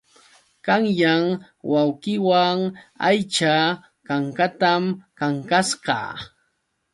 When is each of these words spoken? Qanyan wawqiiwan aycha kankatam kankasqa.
Qanyan 0.65 1.23
wawqiiwan 1.71 2.59
aycha 3.09 3.55
kankatam 4.07 4.83
kankasqa. 5.19 5.99